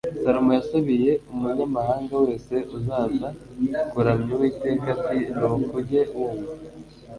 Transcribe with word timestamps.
salomo 0.23 0.51
yasabiye 0.59 1.11
umunyamahanga 1.31 2.15
wese 2.25 2.55
uzaza 2.77 3.27
kuramya 3.91 4.31
uwiteka 4.37 4.89
ati 5.11 5.17
nuko 5.37 5.73
ujye 5.79 6.01
wumva 6.15 6.51